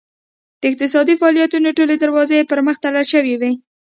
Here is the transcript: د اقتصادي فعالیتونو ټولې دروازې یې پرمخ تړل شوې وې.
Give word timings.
د 0.61 0.63
اقتصادي 0.71 1.15
فعالیتونو 1.21 1.69
ټولې 1.77 1.95
دروازې 1.99 2.35
یې 2.39 2.47
پرمخ 2.51 2.75
تړل 2.83 3.05
شوې 3.13 3.35
وې. 3.41 3.51